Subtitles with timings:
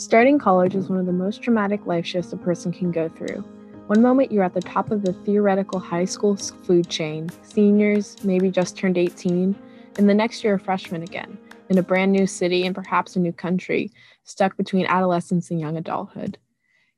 [0.00, 3.44] Starting college is one of the most dramatic life shifts a person can go through.
[3.86, 8.50] One moment you're at the top of the theoretical high school food chain, seniors, maybe
[8.50, 9.54] just turned 18,
[9.98, 11.36] and the next you're a freshman again,
[11.68, 13.92] in a brand new city and perhaps a new country,
[14.24, 16.38] stuck between adolescence and young adulthood.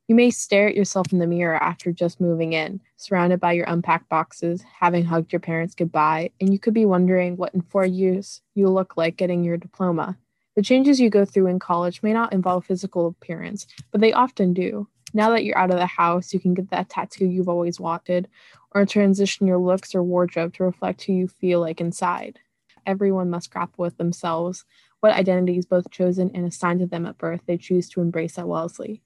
[0.07, 3.67] You may stare at yourself in the mirror after just moving in, surrounded by your
[3.67, 7.85] unpacked boxes, having hugged your parents goodbye, and you could be wondering what in four
[7.85, 10.17] years you'll look like getting your diploma.
[10.55, 14.53] The changes you go through in college may not involve physical appearance, but they often
[14.53, 14.87] do.
[15.15, 18.29] Now that you're out of the house, you can get that tattoo you've always wanted,
[18.71, 22.39] or transition your looks or wardrobe to reflect who you feel like inside.
[22.87, 24.65] Everyone must grapple with themselves,
[25.01, 28.47] what identities, both chosen and assigned to them at birth, they choose to embrace at
[28.47, 29.03] Wellesley.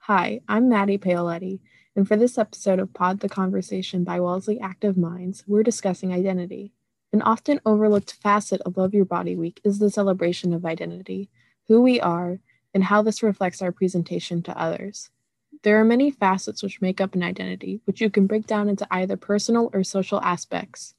[0.00, 1.60] Hi, I'm Maddie Paoletti,
[1.96, 6.72] and for this episode of Pod the Conversation by Wellesley Active Minds, we're discussing identity.
[7.12, 11.28] An often overlooked facet of Love Your Body Week is the celebration of identity,
[11.66, 12.38] who we are,
[12.72, 15.10] and how this reflects our presentation to others.
[15.64, 18.86] There are many facets which make up an identity, which you can break down into
[18.92, 20.94] either personal or social aspects.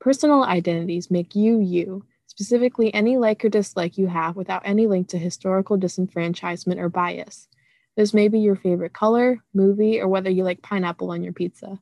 [0.00, 5.08] Personal identities make you you, specifically any like or dislike you have without any link
[5.08, 7.48] to historical disenfranchisement or bias.
[7.96, 11.78] This may be your favorite color, movie, or whether you like pineapple on your pizza.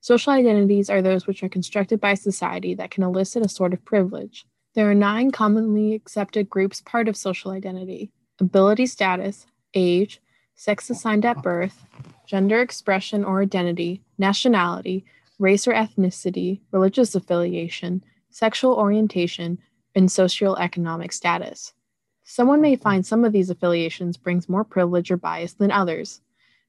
[0.00, 3.84] Social identities are those which are constructed by society that can elicit a sort of
[3.84, 4.46] privilege.
[4.74, 10.20] There are nine commonly accepted groups part of social identity ability status, age,
[10.54, 11.84] sex assigned at birth,
[12.26, 15.04] gender expression or identity, nationality,
[15.38, 19.58] race or ethnicity, religious affiliation, sexual orientation,
[19.94, 21.74] and socioeconomic status.
[22.24, 26.20] Someone may find some of these affiliations brings more privilege or bias than others.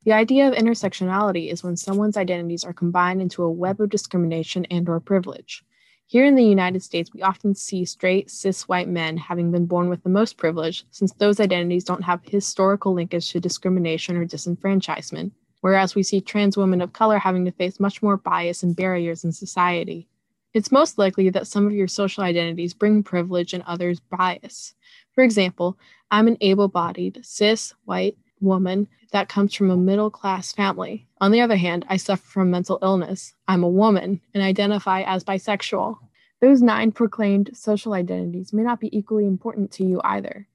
[0.04, 4.66] The idea of intersectionality is when someone's identities are combined into a web of discrimination
[4.72, 5.64] and or privilege.
[6.08, 9.90] Here in the United States, we often see straight, cis white men having been born
[9.90, 15.32] with the most privilege, since those identities don't have historical linkage to discrimination or disenfranchisement,
[15.62, 19.24] whereas we see trans women of color having to face much more bias and barriers
[19.24, 20.08] in society.
[20.56, 24.74] It's most likely that some of your social identities bring privilege and others bias.
[25.14, 25.78] For example,
[26.10, 31.08] I'm an able bodied, cis, white, woman that comes from a middle class family.
[31.20, 33.34] On the other hand, I suffer from mental illness.
[33.48, 35.98] I'm a woman and identify as bisexual.
[36.40, 40.48] Those nine proclaimed social identities may not be equally important to you either.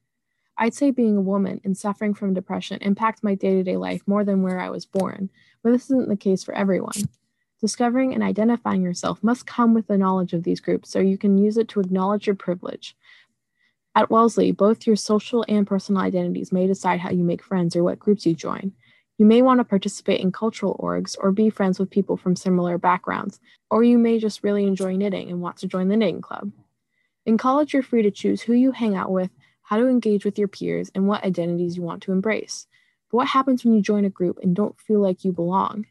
[0.57, 4.01] I'd say being a woman and suffering from depression impacts my day to day life
[4.07, 5.29] more than where I was born,
[5.63, 7.09] but this isn't the case for everyone.
[7.61, 11.37] Discovering and identifying yourself must come with the knowledge of these groups so you can
[11.37, 12.95] use it to acknowledge your privilege,
[13.97, 17.83] at Wellesley, both your social and personal identities may decide how you make friends or
[17.83, 18.71] what groups you join.
[19.17, 22.77] You may want to participate in cultural orgs or be friends with people from similar
[22.77, 23.39] backgrounds,
[23.71, 26.51] or you may just really enjoy knitting and want to join the knitting club.
[27.25, 29.31] In college, you're free to choose who you hang out with,
[29.63, 32.67] how to engage with your peers, and what identities you want to embrace.
[33.09, 35.87] But what happens when you join a group and don't feel like you belong?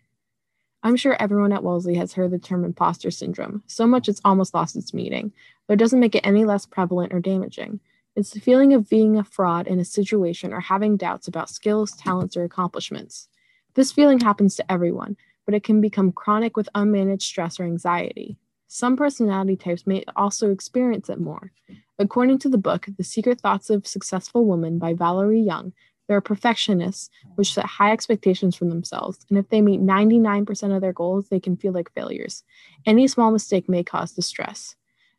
[0.85, 4.55] I'm sure everyone at Wellesley has heard the term imposter syndrome, so much it's almost
[4.55, 5.33] lost its meaning,
[5.67, 7.81] but it doesn't make it any less prevalent or damaging.
[8.17, 11.93] It's the feeling of being a fraud in a situation or having doubts about skills,
[11.93, 13.29] talents, or accomplishments.
[13.75, 18.39] This feeling happens to everyone, but it can become chronic with unmanaged stress or anxiety.
[18.69, 21.53] Some personality types may also experience it more.
[21.99, 25.75] According to the book, The Secret Thoughts of Successful Women by Valerie Young,
[26.09, 30.81] there are perfectionists which set high expectations for themselves, and if they meet 99% of
[30.81, 32.45] their goals, they can feel like failures.
[32.87, 34.75] Any small mistake may cause distress.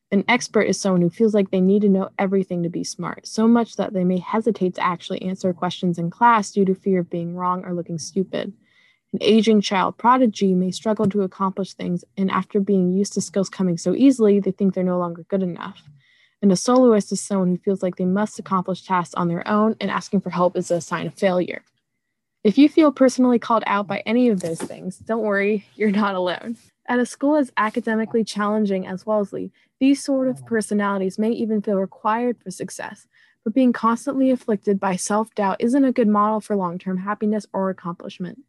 [0.09, 3.27] An expert is someone who feels like they need to know everything to be smart,
[3.27, 6.99] so much that they may hesitate to actually answer questions in class due to fear
[7.01, 8.53] of being wrong or looking stupid.
[9.11, 13.49] An aging child prodigy may struggle to accomplish things, and after being used to skills
[13.49, 15.83] coming so easily, they think they're no longer good enough.
[16.41, 19.75] And a soloist is someone who feels like they must accomplish tasks on their own,
[19.81, 21.63] and asking for help is a sign of failure.
[22.45, 26.15] If you feel personally called out by any of those things, don't worry, you're not
[26.15, 26.55] alone.
[26.87, 30.45] At a school as academically challenging as Wellesley, these sort of oh.
[30.45, 33.07] personalities may even feel required for success,
[33.43, 37.45] but being constantly afflicted by self doubt isn't a good model for long term happiness
[37.53, 38.39] or accomplishment.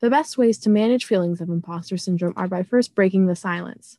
[0.00, 3.98] The best ways to manage feelings of imposter syndrome are by first breaking the silence.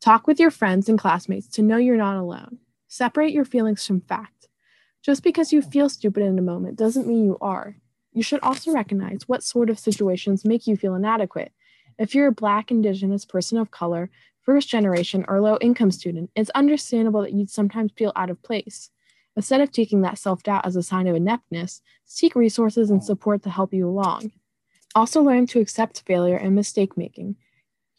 [0.00, 2.58] Talk with your friends and classmates to know you're not alone.
[2.88, 4.48] Separate your feelings from fact.
[5.02, 7.76] Just because you feel stupid in a moment doesn't mean you are.
[8.12, 11.52] You should also recognize what sort of situations make you feel inadequate
[11.98, 14.10] if you're a Black, Indigenous person of color,
[14.46, 18.90] first generation, or low income student, it's understandable that you'd sometimes feel out of place.
[19.36, 23.42] Instead of taking that self doubt as a sign of ineptness, seek resources and support
[23.42, 24.32] to help you along.
[24.94, 27.36] Also, learn to accept failure and mistake making.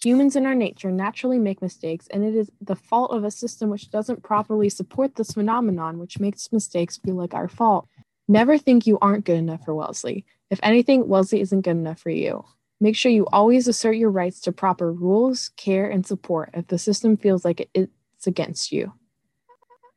[0.04, 3.70] Humans in our nature naturally make mistakes, and it is the fault of a system
[3.70, 7.88] which doesn't properly support this phenomenon, which makes mistakes feel like our fault.
[8.28, 10.26] Never think you aren't good enough for Wellesley.
[10.50, 12.46] If anything, Wellesley isn't good enough for you.
[12.80, 16.78] Make sure you always assert your rights to proper rules, care, and support if the
[16.78, 18.94] system feels like it's against you.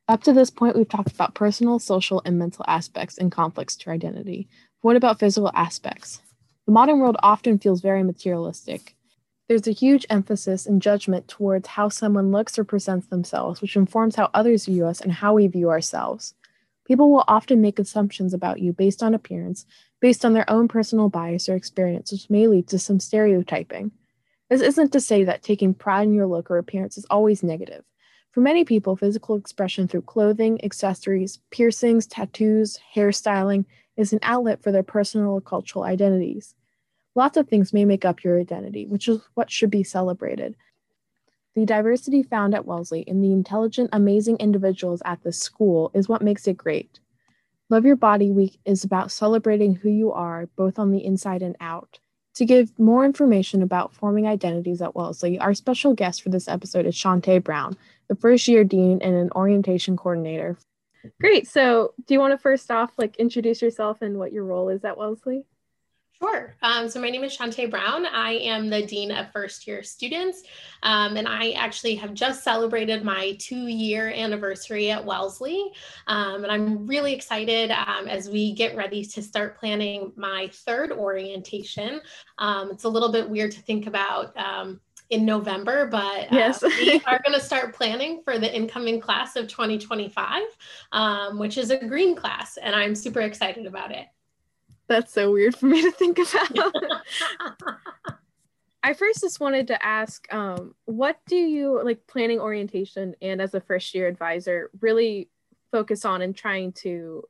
[0.08, 3.90] Up to this point, we've talked about personal, social, and mental aspects and conflicts to
[3.90, 4.48] identity.
[4.80, 6.20] What about physical aspects?
[6.66, 8.96] The modern world often feels very materialistic.
[9.48, 14.16] There's a huge emphasis and judgment towards how someone looks or presents themselves, which informs
[14.16, 16.34] how others view us and how we view ourselves.
[16.86, 19.66] People will often make assumptions about you based on appearance,
[20.00, 23.92] based on their own personal bias or experience, which may lead to some stereotyping.
[24.48, 27.84] This isn't to say that taking pride in your look or appearance is always negative.
[28.32, 33.64] For many people, physical expression through clothing, accessories, piercings, tattoos, hairstyling
[33.96, 36.54] is an outlet for their personal or cultural identities.
[37.14, 40.56] Lots of things may make up your identity, which is what should be celebrated.
[41.60, 46.22] The diversity found at Wellesley and the intelligent, amazing individuals at this school is what
[46.22, 47.00] makes it great.
[47.68, 51.54] Love Your Body Week is about celebrating who you are, both on the inside and
[51.60, 51.98] out.
[52.36, 56.86] To give more information about forming identities at Wellesley, our special guest for this episode
[56.86, 57.76] is Shantae Brown,
[58.08, 60.56] the first year dean and an orientation coordinator.
[61.20, 61.46] Great.
[61.46, 64.82] So, do you want to first off like introduce yourself and what your role is
[64.82, 65.44] at Wellesley?
[66.20, 66.54] Sure.
[66.60, 68.04] Um, so my name is Shantae Brown.
[68.04, 70.42] I am the Dean of First Year Students,
[70.82, 75.72] um, and I actually have just celebrated my two year anniversary at Wellesley.
[76.08, 80.92] Um, and I'm really excited um, as we get ready to start planning my third
[80.92, 82.02] orientation.
[82.36, 84.78] Um, it's a little bit weird to think about um,
[85.08, 86.62] in November, but uh, yes.
[86.62, 90.42] we are going to start planning for the incoming class of 2025,
[90.92, 94.06] um, which is a green class, and I'm super excited about it.
[94.90, 96.18] That's so weird for me to think
[96.50, 96.74] about.
[98.82, 103.54] I first just wanted to ask, um, what do you like planning orientation and as
[103.54, 105.28] a first year advisor really
[105.70, 107.22] focus on in trying to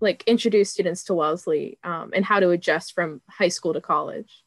[0.00, 4.43] like introduce students to Wellesley um, and how to adjust from high school to college?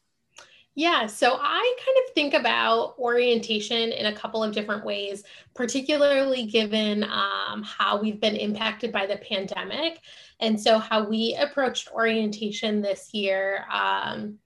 [0.78, 6.46] Yeah, so I kind of think about orientation in a couple of different ways, particularly
[6.46, 9.98] given um, how we've been impacted by the pandemic.
[10.38, 14.38] And so, how we approached orientation this year, um,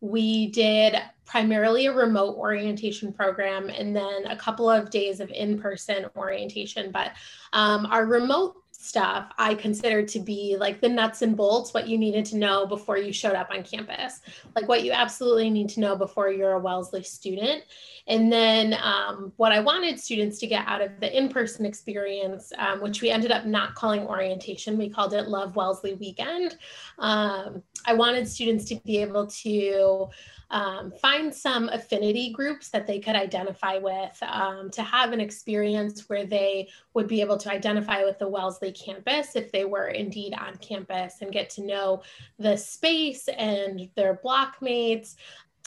[0.00, 0.96] we did
[1.26, 6.92] primarily a remote orientation program and then a couple of days of in person orientation.
[6.92, 7.12] But
[7.52, 11.96] um, our remote stuff I considered to be like the nuts and bolts, what you
[11.96, 14.20] needed to know before you showed up on campus,
[14.54, 17.64] like what you absolutely need to know before you're a Wellesley student.
[18.06, 22.52] And then um, what I wanted students to get out of the in person experience,
[22.58, 26.56] um, which we ended up not calling orientation, we called it Love Wellesley Weekend.
[26.98, 30.08] Um, I wanted students to be able to
[30.50, 36.08] um, find some affinity groups that they could identify with um, to have an experience
[36.08, 40.34] where they would be able to identify with the Wellesley campus if they were indeed
[40.34, 42.02] on campus and get to know
[42.38, 45.16] the space and their blockmates.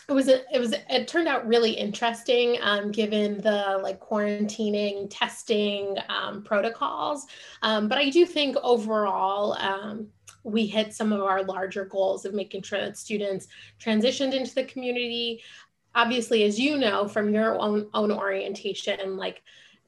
[0.07, 5.07] It was a, it was it turned out really interesting um, given the like quarantining
[5.09, 7.25] testing um, protocols.
[7.61, 10.07] Um, but i do think overall um,
[10.47, 13.47] we hit some of our larger goals of making sure that students
[13.79, 15.41] transitioned into the community.
[15.93, 19.43] Obviously, as you know from your own, own orientation, like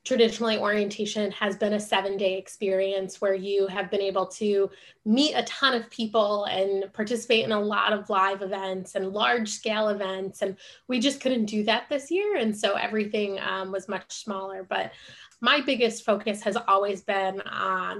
[0.05, 4.69] traditionally orientation has been a seven day experience where you have been able to
[5.05, 9.49] meet a ton of people and participate in a lot of live events and large
[9.49, 10.55] scale events and
[10.87, 14.91] we just couldn't do that this year and so everything um, was much smaller but
[15.41, 17.41] my biggest focus has always been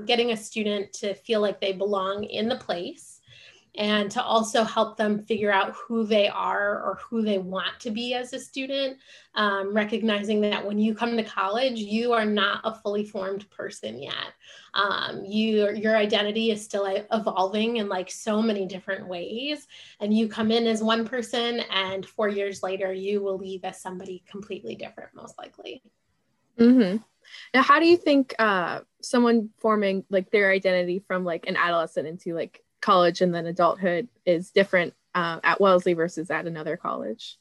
[0.06, 3.20] getting a student to feel like they belong in the place
[3.76, 7.92] and to also help them figure out who they are or who they want to
[7.92, 8.98] be as a student,
[9.36, 14.02] um, recognizing that when you come to college, you are not a fully formed person
[14.02, 14.34] yet.
[14.74, 19.68] Um, you, your identity is still evolving in like so many different ways.
[20.00, 23.82] And you come in as one person, and four years later, you will leave as
[23.82, 25.84] somebody completely different, most likely.
[26.60, 26.98] Mm-hmm.
[27.54, 32.08] Now, how do you think uh, someone forming like their identity from like an adolescent
[32.08, 37.38] into like college and then adulthood is different uh, at Wellesley versus at another college?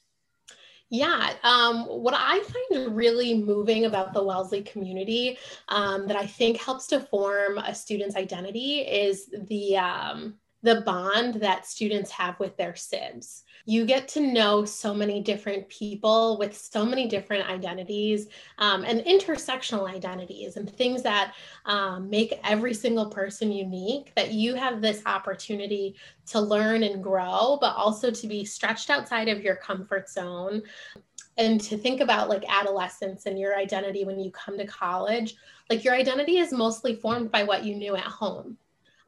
[0.90, 6.59] Yeah, um, what I find really moving about the Wellesley community um, that I think
[6.59, 12.57] helps to form a student's identity is the um, the bond that students have with
[12.57, 13.43] their SIBs.
[13.65, 19.00] You get to know so many different people with so many different identities um, and
[19.00, 21.35] intersectional identities and things that
[21.67, 24.12] um, make every single person unique.
[24.17, 25.95] That you have this opportunity
[26.27, 30.62] to learn and grow, but also to be stretched outside of your comfort zone
[31.37, 35.37] and to think about like adolescence and your identity when you come to college.
[35.71, 38.57] Like your identity is mostly formed by what you knew at home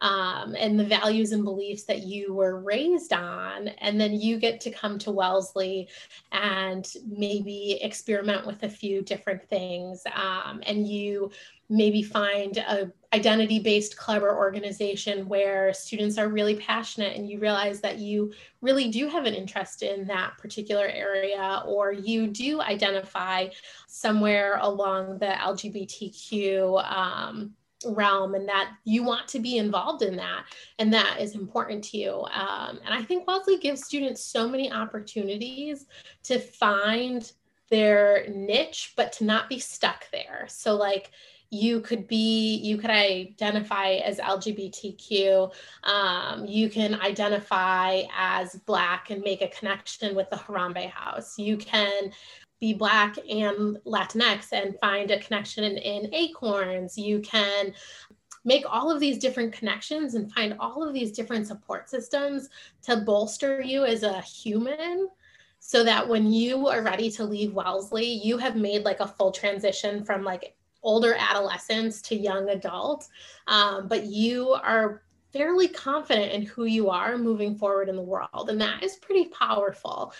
[0.01, 3.69] um, and the values and beliefs that you were raised on.
[3.69, 5.89] And then you get to come to Wellesley
[6.33, 10.03] and maybe experiment with a few different things.
[10.15, 11.31] Um, and you
[11.71, 17.39] maybe find a identity based club or organization where students are really passionate and you
[17.39, 22.61] realize that you really do have an interest in that particular area or you do
[22.61, 23.49] identify
[23.89, 27.53] somewhere along the lgbtq um,
[27.87, 30.45] realm and that you want to be involved in that
[30.79, 32.25] and that is important to you.
[32.33, 35.87] Um, and i think wellesley gives students so many opportunities
[36.25, 37.33] to find
[37.71, 40.45] their niche but to not be stuck there.
[40.49, 41.11] So like
[41.53, 49.23] you could be you could identify as lgbtq um, you can identify as black and
[49.23, 51.39] make a connection with the harambee house.
[51.39, 52.13] You can
[52.61, 57.73] be black and latinx and find a connection in, in acorns you can
[58.45, 62.49] make all of these different connections and find all of these different support systems
[62.83, 65.09] to bolster you as a human
[65.59, 69.31] so that when you are ready to leave wellesley you have made like a full
[69.31, 73.09] transition from like older adolescents to young adult.
[73.47, 75.03] um, but you are
[75.33, 78.51] fairly confident in who you are moving forward in the world.
[78.51, 80.13] And that is pretty powerful.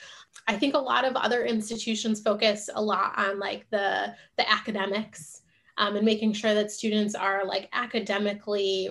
[0.51, 5.43] I think a lot of other institutions focus a lot on like the, the academics
[5.79, 8.91] um, and making sure that students are like academically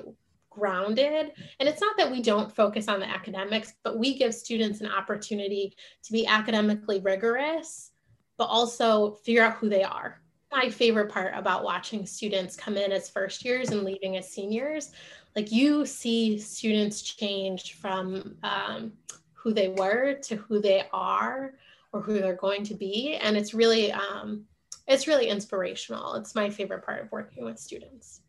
[0.50, 1.34] grounded.
[1.60, 4.88] And it's not that we don't focus on the academics, but we give students an
[4.88, 7.92] opportunity to be academically rigorous,
[8.38, 12.92] but also figure out who they are my favorite part about watching students come in
[12.92, 14.92] as first years and leaving as seniors.
[15.36, 18.94] Like you see students change from um,
[19.42, 21.54] who they were to who they are
[21.92, 23.16] or who they're going to be.
[23.16, 24.46] And it's really, um,
[24.88, 26.16] it's really inspirational.
[26.16, 28.22] It's my favorite part of working with students.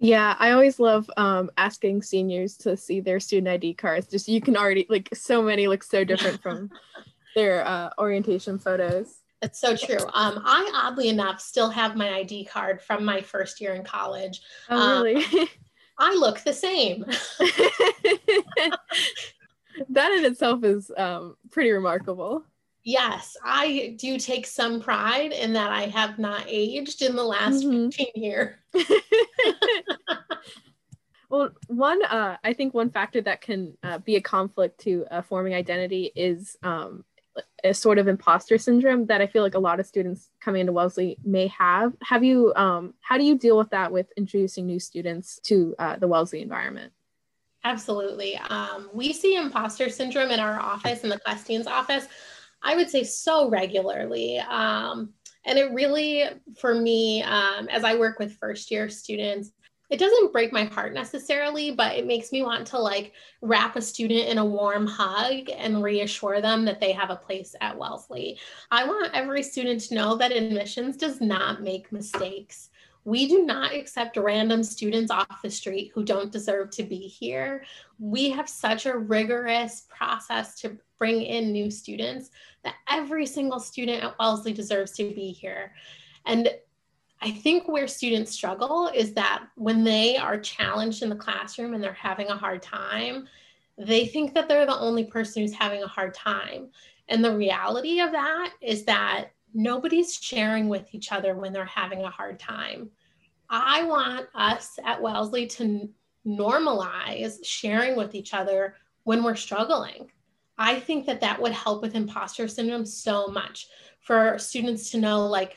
[0.00, 4.06] Yeah, I always love um, asking seniors to see their student ID cards.
[4.06, 6.70] Just you can already like so many look so different from
[7.34, 9.18] their uh, orientation photos.
[9.42, 9.98] It's so true.
[10.14, 14.40] Um, I oddly enough still have my ID card from my first year in college.
[14.68, 15.24] Oh, really?
[15.24, 15.48] Um,
[15.98, 17.04] I look the same.
[19.90, 22.44] that in itself is um, pretty remarkable.
[22.84, 27.64] Yes, I do take some pride in that I have not aged in the last
[27.64, 27.90] mm-hmm.
[27.90, 28.54] 15 years.
[31.28, 35.22] well, one, uh, I think one factor that can uh, be a conflict to uh,
[35.22, 37.04] forming identity is um,
[37.64, 40.72] a sort of imposter syndrome that I feel like a lot of students coming into
[40.72, 41.94] Wellesley may have.
[42.02, 45.96] Have you, um, how do you deal with that with introducing new students to uh,
[45.96, 46.92] the Wellesley environment?
[47.64, 48.36] Absolutely.
[48.36, 52.06] Um, we see imposter syndrome in our office, in the dean's office,
[52.62, 54.38] I would say so regularly.
[54.38, 55.12] Um,
[55.44, 56.24] and it really,
[56.58, 59.52] for me, um, as I work with first year students,
[59.90, 63.80] it doesn't break my heart necessarily, but it makes me want to like wrap a
[63.80, 68.38] student in a warm hug and reassure them that they have a place at Wellesley.
[68.70, 72.68] I want every student to know that admissions does not make mistakes.
[73.08, 77.64] We do not accept random students off the street who don't deserve to be here.
[77.98, 82.28] We have such a rigorous process to bring in new students
[82.64, 85.72] that every single student at Wellesley deserves to be here.
[86.26, 86.50] And
[87.22, 91.82] I think where students struggle is that when they are challenged in the classroom and
[91.82, 93.26] they're having a hard time,
[93.78, 96.68] they think that they're the only person who's having a hard time.
[97.08, 102.02] And the reality of that is that nobody's sharing with each other when they're having
[102.02, 102.90] a hard time.
[103.50, 105.88] I want us at Wellesley to
[106.26, 108.74] normalize sharing with each other
[109.04, 110.10] when we're struggling.
[110.58, 113.68] I think that that would help with imposter syndrome so much
[114.00, 115.56] for students to know, like,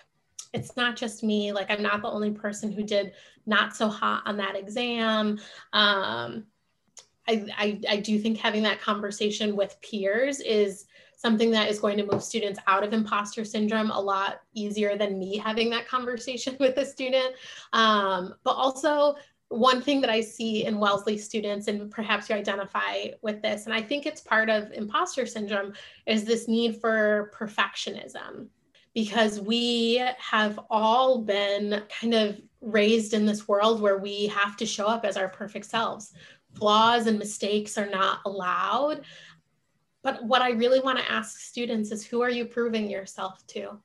[0.53, 3.13] it's not just me like i'm not the only person who did
[3.45, 5.39] not so hot on that exam
[5.74, 6.45] um,
[7.57, 10.85] I, I, do think having that conversation with peers is
[11.15, 15.19] something that is going to move students out of imposter syndrome a lot easier than
[15.19, 17.35] me having that conversation with a student
[17.73, 19.15] um, but also
[19.51, 23.73] one thing that I see in Wellesley students, and perhaps you identify with this, and
[23.73, 25.73] I think it's part of imposter syndrome,
[26.05, 28.47] is this need for perfectionism
[28.93, 34.65] because we have all been kind of raised in this world where we have to
[34.65, 36.13] show up as our perfect selves.
[36.55, 39.01] Flaws and mistakes are not allowed.
[40.03, 43.79] But what I really want to ask students is who are you proving yourself to?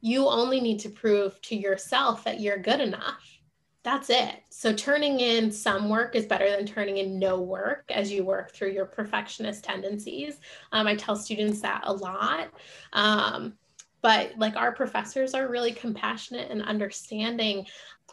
[0.00, 3.40] You only need to prove to yourself that you're good enough.
[3.82, 4.42] That's it.
[4.50, 8.52] So turning in some work is better than turning in no work as you work
[8.52, 10.38] through your perfectionist tendencies.
[10.72, 12.50] Um, I tell students that a lot.
[12.92, 13.54] Um,
[14.02, 17.66] but like our professors are really compassionate and understanding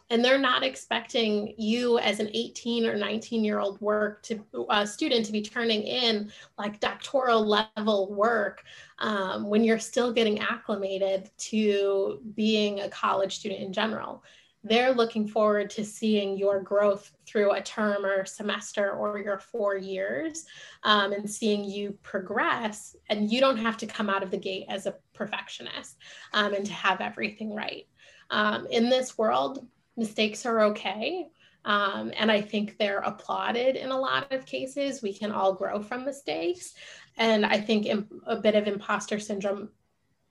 [0.10, 4.86] and they're not expecting you as an 18 or 19 year old work to uh,
[4.86, 8.64] student to be turning in like doctoral level work
[9.00, 14.24] um, when you're still getting acclimated to being a college student in general.
[14.64, 19.78] They're looking forward to seeing your growth through a term or semester or your four
[19.78, 20.46] years
[20.84, 22.96] um, and seeing you progress.
[23.10, 25.98] And you don't have to come out of the gate as a perfectionist
[26.34, 27.88] um, and to have everything right.
[28.30, 29.66] Um, in this world
[29.98, 31.28] mistakes are okay
[31.68, 35.02] um, and I think they're applauded in a lot of cases.
[35.02, 36.74] We can all grow from mistakes.
[37.18, 37.88] And I think
[38.26, 39.70] a bit of imposter syndrome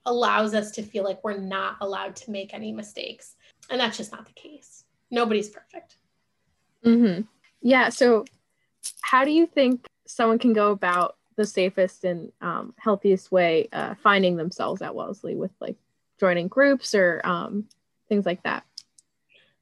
[0.07, 3.35] allows us to feel like we're not allowed to make any mistakes.
[3.69, 4.85] And that's just not the case.
[5.11, 5.97] Nobody's perfect.
[6.83, 7.21] Mm-hmm.
[7.61, 7.89] Yeah.
[7.89, 8.25] So,
[9.01, 13.93] how do you think someone can go about the safest and um, healthiest way uh,
[14.01, 15.75] finding themselves at Wellesley with like
[16.19, 17.67] joining groups or um,
[18.09, 18.63] things like that?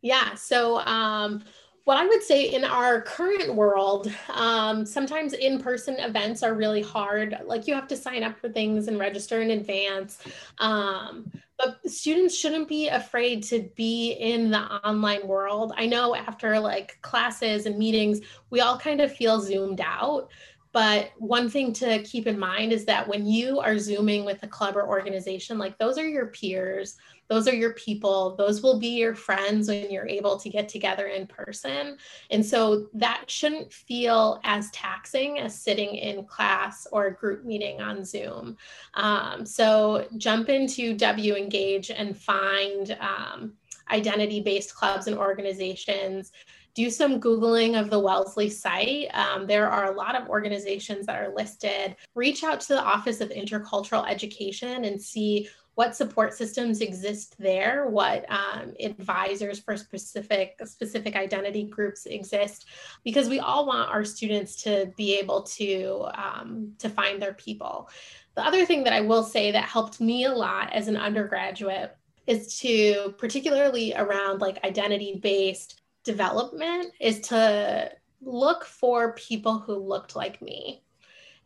[0.06, 0.36] Yeah.
[0.36, 1.44] So, um,
[1.86, 6.84] what I would say in our current world, um, sometimes in person events are really
[6.84, 7.36] hard.
[7.44, 10.20] Like you have to sign up for things and register in advance.
[10.60, 15.74] Um, but students shouldn't be afraid to be in the online world.
[15.76, 18.22] I know after like classes and meetings,
[18.52, 20.30] we all kind of feel zoomed out.
[20.72, 24.48] But one thing to keep in mind is that when you are Zooming with a
[24.48, 26.98] club or organization, like those are your peers
[27.28, 31.08] those are your people those will be your friends when you're able to get together
[31.08, 31.98] in person
[32.32, 37.82] and so that shouldn't feel as taxing as sitting in class or a group meeting
[37.82, 38.58] on zoom
[38.96, 43.54] um, so jump into w engage and find um,
[43.92, 46.32] identity based clubs and organizations
[46.76, 49.08] do some Googling of the Wellesley site.
[49.14, 51.96] Um, there are a lot of organizations that are listed.
[52.16, 57.88] Reach out to the Office of Intercultural Education and see what support systems exist there,
[57.88, 62.66] what um, advisors for specific specific identity groups exist,
[63.04, 67.90] because we all want our students to be able to um, to find their people.
[68.36, 71.96] The other thing that I will say that helped me a lot as an undergraduate
[72.26, 80.16] is to particularly around like identity based development is to look for people who looked
[80.16, 80.85] like me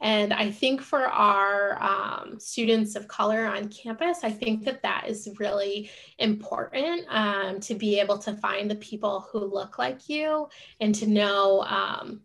[0.02, 5.06] and I think for our um, students of color on campus, I think that that
[5.08, 10.48] is really important um, to be able to find the people who look like you
[10.80, 12.22] and to know um,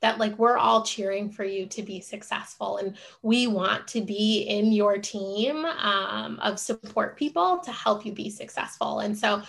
[0.00, 2.76] that like we're all cheering for you to be successful.
[2.76, 8.12] And we want to be in your team um, of support people to help you
[8.12, 9.00] be successful.
[9.00, 9.42] And so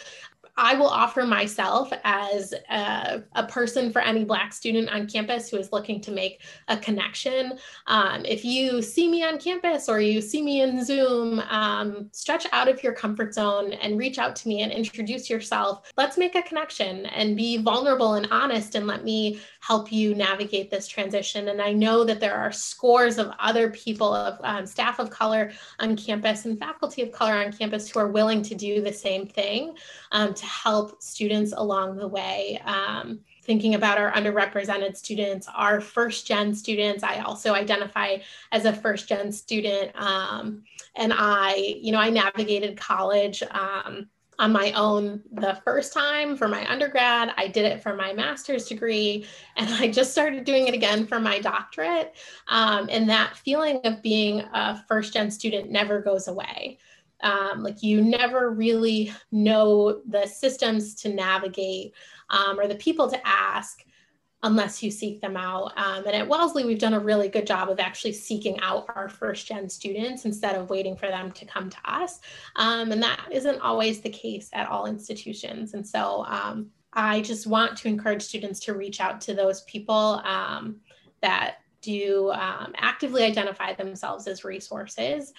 [0.59, 5.55] I will offer myself as a, a, person for any Black student on campus who
[5.55, 7.57] is looking to make a connection.
[7.87, 12.45] Um, if you see me on campus or you see me in Zoom, um, stretch
[12.51, 15.93] out of your comfort zone and reach out to me and introduce yourself.
[15.95, 20.69] Let's make a connection and be vulnerable and honest and let me help you navigate
[20.69, 21.47] this transition.
[21.47, 25.53] And I know that there are scores of other people of um, staff of color
[25.79, 29.25] on campus and faculty of color on campus who are willing to do the same
[29.25, 29.75] thing
[30.11, 32.61] um, to help students along the way.
[32.65, 37.03] Um, thinking about our underrepresented students, our first gen students.
[37.03, 38.17] I also identify
[38.51, 39.91] as a first gen student.
[39.95, 40.63] Um,
[40.95, 44.07] and I, you know, I navigated college um,
[44.39, 47.33] on my own the first time for my undergrad.
[47.37, 49.25] I did it for my master's degree,
[49.57, 52.15] and I just started doing it again for my doctorate.
[52.47, 56.77] Um, and that feeling of being a first gen student never goes away.
[57.21, 61.93] Um, like you never really know the systems to navigate
[62.29, 63.83] um, or the people to ask
[64.43, 65.73] unless you seek them out.
[65.77, 69.09] Um, and at Wellesley, we've done a really good job of actually seeking out our
[69.09, 72.19] first gen students instead of waiting for them to come to us.
[72.55, 75.73] Um, and that isn't always the case at all institutions.
[75.73, 80.21] And so um, I just want to encourage students to reach out to those people
[80.23, 80.77] um,
[81.21, 85.33] that do um, actively identify themselves as resources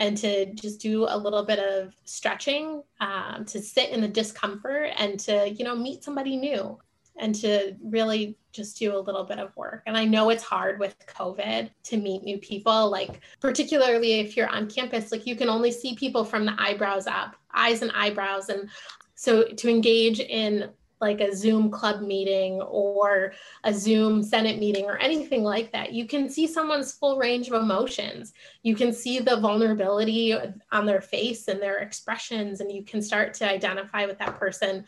[0.00, 4.90] and to just do a little bit of stretching um, to sit in the discomfort
[4.98, 6.76] and to you know meet somebody new
[7.18, 9.82] and to really just do a little bit of work.
[9.86, 14.48] And i know it's hard with covid to meet new people like particularly if you're
[14.48, 18.48] on campus like you can only see people from the eyebrows up eyes and eyebrows.
[18.48, 18.68] And
[19.14, 23.32] so to engage in like a Zoom club meeting or
[23.64, 27.54] a Zoom Senate meeting or anything like that, you can see someone's full range of
[27.54, 28.32] emotions.
[28.62, 30.34] You can see the vulnerability
[30.72, 34.84] on their face and their expressions, and you can start to identify with that person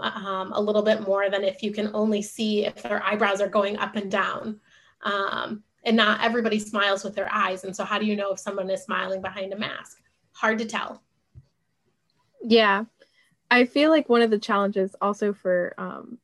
[0.00, 3.48] um, a little bit more than if you can only see if their eyebrows are
[3.48, 4.60] going up and down.
[5.02, 7.64] Um, and not everybody smiles with their eyes.
[7.64, 9.98] And so, how do you know if someone is smiling behind a mask?
[10.32, 11.02] Hard to tell.
[12.42, 12.84] Yeah.
[13.50, 16.18] I feel like one of the challenges also for um,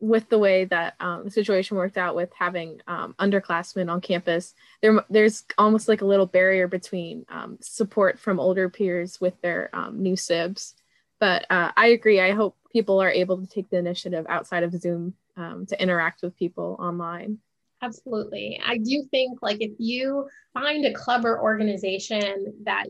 [0.00, 4.54] with the way that um, the situation worked out with having um, underclassmen on campus,
[4.82, 9.70] there there's almost like a little barrier between um, support from older peers with their
[9.72, 10.74] um, new sibs.
[11.20, 12.20] But uh, I agree.
[12.20, 16.22] I hope people are able to take the initiative outside of Zoom um, to interact
[16.22, 17.38] with people online.
[17.80, 18.60] Absolutely.
[18.64, 22.86] I do think like if you find a club or organization that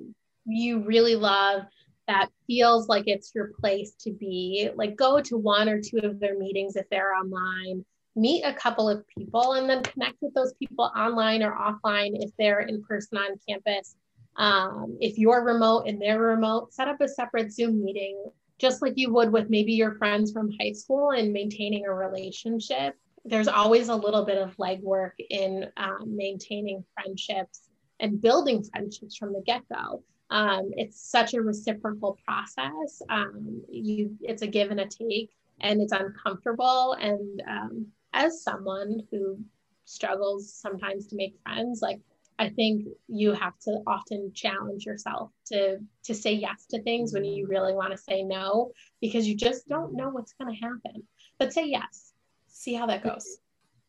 [0.46, 1.62] you really love
[2.06, 6.20] that feels like it's your place to be, like go to one or two of
[6.20, 7.84] their meetings if they're online,
[8.16, 12.30] meet a couple of people, and then connect with those people online or offline if
[12.38, 13.96] they're in person on campus.
[14.36, 18.22] Um, if you're remote and they're remote, set up a separate Zoom meeting,
[18.58, 22.96] just like you would with maybe your friends from high school and maintaining a relationship.
[23.24, 27.68] There's always a little bit of legwork in um, maintaining friendships
[28.00, 30.02] and building friendships from the get go
[30.34, 33.00] um, it's such a reciprocal process.
[33.08, 36.96] Um, you, it's a give and a take, and it's uncomfortable.
[37.00, 39.38] And um, as someone who
[39.84, 42.00] struggles sometimes to make friends, like
[42.40, 47.24] I think you have to often challenge yourself to to say yes to things when
[47.24, 51.04] you really want to say no because you just don't know what's going to happen.
[51.38, 52.12] But say yes.
[52.48, 53.38] See how that goes.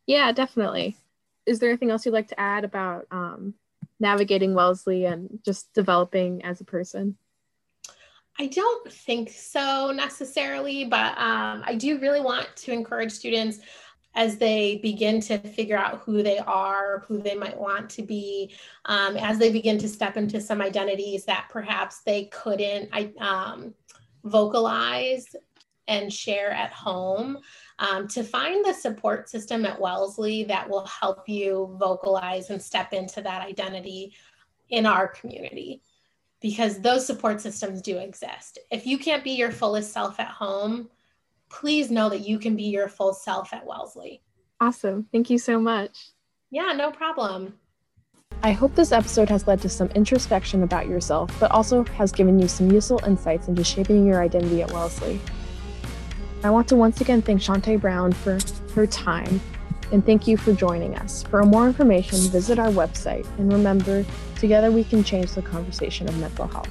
[0.06, 0.96] Yeah, definitely.
[1.44, 3.54] Is there anything else you'd like to add about um,
[4.00, 7.16] navigating Wellesley and just developing as a person?
[8.38, 13.60] I don't think so necessarily, but um, I do really want to encourage students
[14.14, 18.54] as they begin to figure out who they are, who they might want to be,
[18.86, 23.74] um, as they begin to step into some identities that perhaps they couldn't um,
[24.24, 25.26] vocalize
[25.86, 27.38] and share at home
[27.78, 32.92] um, to find the support system at Wellesley that will help you vocalize and step
[32.92, 34.14] into that identity
[34.70, 35.82] in our community
[36.40, 38.58] because those support systems do exist.
[38.70, 40.88] If you can't be your fullest self at home,
[41.48, 44.22] please know that you can be your full self at Wellesley.
[44.60, 45.06] Awesome.
[45.12, 46.10] Thank you so much.
[46.50, 47.58] Yeah, no problem.
[48.42, 52.38] I hope this episode has led to some introspection about yourself, but also has given
[52.38, 55.20] you some useful insights into shaping your identity at Wellesley.
[56.46, 58.38] I want to once again thank Shantae Brown for
[58.76, 59.40] her time
[59.90, 61.24] and thank you for joining us.
[61.24, 64.04] For more information, visit our website and remember,
[64.36, 66.68] together we can change the conversation of mental health.